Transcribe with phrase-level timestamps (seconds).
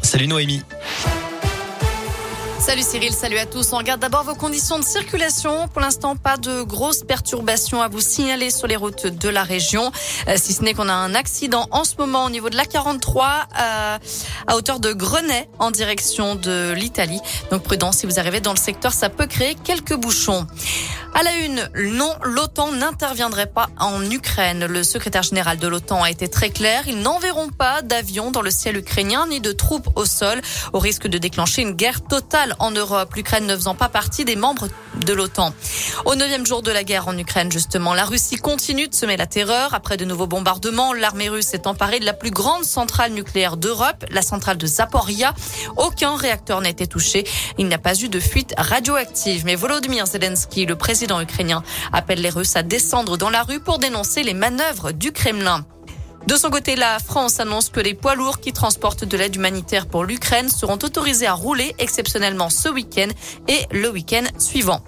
[0.00, 0.62] Salut Noémie.
[2.58, 3.72] Salut Cyril, salut à tous.
[3.72, 5.68] On regarde d'abord vos conditions de circulation.
[5.68, 9.92] Pour l'instant, pas de grosses perturbations à vous signaler sur les routes de la région.
[10.28, 12.64] Euh, si ce n'est qu'on a un accident en ce moment au niveau de la
[12.64, 13.98] 43 à,
[14.46, 17.20] à hauteur de Grenay en direction de l'Italie.
[17.50, 20.46] Donc prudent, si vous arrivez dans le secteur, ça peut créer quelques bouchons.
[21.14, 24.66] À la une, non, l'OTAN n'interviendrait pas en Ukraine.
[24.66, 26.82] Le secrétaire général de l'OTAN a été très clair.
[26.88, 30.42] Ils n'enverront pas d'avions dans le ciel ukrainien ni de troupes au sol
[30.74, 34.36] au risque de déclencher une guerre totale en Europe, l'Ukraine ne faisant pas partie des
[34.36, 34.68] membres
[35.04, 35.52] de l'OTAN.
[36.04, 39.26] Au neuvième jour de la guerre en Ukraine, justement, la Russie continue de semer la
[39.26, 39.74] terreur.
[39.74, 44.04] Après de nouveaux bombardements, l'armée russe s'est emparée de la plus grande centrale nucléaire d'Europe,
[44.10, 45.34] la centrale de Zaporia.
[45.76, 47.24] Aucun réacteur n'a été touché.
[47.58, 49.44] Il n'y a pas eu de fuite radioactive.
[49.44, 53.78] Mais Volodymyr Zelensky, le président ukrainien, appelle les Russes à descendre dans la rue pour
[53.78, 55.64] dénoncer les manœuvres du Kremlin.
[56.26, 59.86] De son côté, la France annonce que les poids lourds qui transportent de l'aide humanitaire
[59.86, 63.08] pour l'Ukraine seront autorisés à rouler exceptionnellement ce week-end
[63.46, 64.82] et le week-end suivant.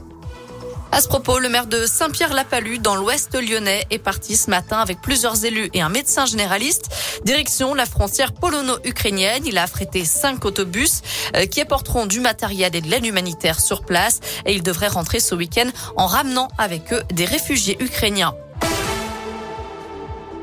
[0.91, 5.01] À ce propos, le maire de Saint-Pierre-la-Palud, dans l'ouest lyonnais, est parti ce matin avec
[5.01, 6.91] plusieurs élus et un médecin généraliste.
[7.25, 9.47] Direction la frontière polono-ukrainienne.
[9.47, 11.03] Il a affrété cinq autobus
[11.37, 14.21] euh, qui apporteront du matériel et de l'aide humanitaire sur place.
[14.45, 18.34] Et il devrait rentrer ce week-end en ramenant avec eux des réfugiés ukrainiens.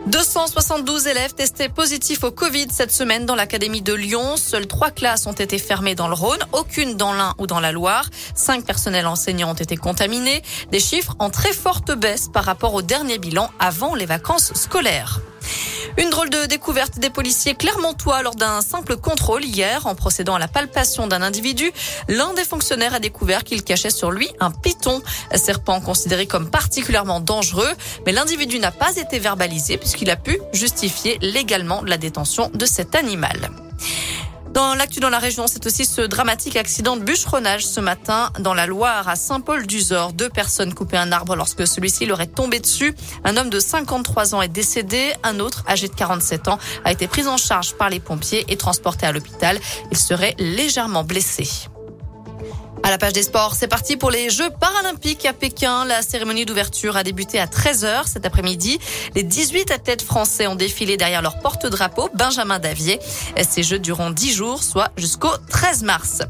[0.07, 4.37] 272 élèves testés positifs au Covid cette semaine dans l'Académie de Lyon.
[4.37, 7.71] Seules trois classes ont été fermées dans le Rhône, aucune dans l'Ain ou dans la
[7.71, 8.05] Loire.
[8.35, 10.43] Cinq personnels enseignants ont été contaminés.
[10.71, 15.21] Des chiffres en très forte baisse par rapport au dernier bilan avant les vacances scolaires.
[15.97, 20.39] Une drôle de découverte des policiers clermontois lors d'un simple contrôle hier en procédant à
[20.39, 21.71] la palpation d'un individu.
[22.09, 25.01] L'un des fonctionnaires a découvert qu'il cachait sur lui un python,
[25.35, 27.71] serpent considéré comme particulièrement dangereux.
[28.05, 32.95] Mais l'individu n'a pas été verbalisé puisqu'il a pu justifier légalement la détention de cet
[32.95, 33.49] animal.
[34.55, 38.53] Dans l'actu dans la région, c'est aussi ce dramatique accident de bûcheronnage ce matin dans
[38.53, 40.13] la Loire à Saint-Paul-du-Zor.
[40.13, 42.95] Deux personnes coupaient un arbre lorsque celui-ci leur est tombé dessus.
[43.25, 45.11] Un homme de 53 ans est décédé.
[45.23, 48.55] Un autre, âgé de 47 ans, a été pris en charge par les pompiers et
[48.55, 49.59] transporté à l'hôpital.
[49.91, 51.49] Il serait légèrement blessé.
[52.85, 55.85] À la page des sports, c'est parti pour les Jeux paralympiques à Pékin.
[55.85, 58.77] La cérémonie d'ouverture a débuté à 13h cet après-midi.
[59.15, 62.99] Les 18 athlètes français ont défilé derrière leur porte-drapeau, Benjamin Davier.
[63.41, 66.21] Ces Jeux dureront 10 jours, soit jusqu'au 13 mars.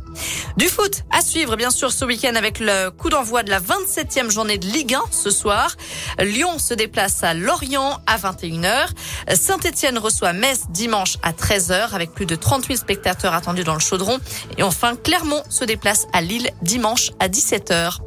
[0.55, 4.29] Du foot à suivre, bien sûr, ce week-end avec le coup d'envoi de la 27e
[4.29, 5.75] journée de Ligue 1 ce soir.
[6.19, 8.87] Lyon se déplace à Lorient à 21h.
[9.35, 13.81] Saint-Etienne reçoit Metz dimanche à 13h avec plus de 30 000 spectateurs attendus dans le
[13.81, 14.19] chaudron.
[14.57, 16.21] Et enfin, Clermont se déplace à
[16.61, 17.99] Dimanche à 17h.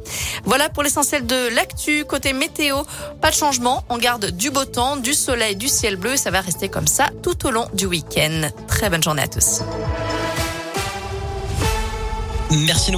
[0.45, 2.05] Voilà pour l'essentiel de l'actu.
[2.05, 2.83] Côté météo,
[3.21, 3.83] pas de changement.
[3.89, 6.17] On garde du beau temps, du soleil, du ciel bleu.
[6.17, 8.49] Ça va rester comme ça tout au long du week-end.
[8.67, 9.61] Très bonne journée à tous.
[12.51, 12.87] Merci.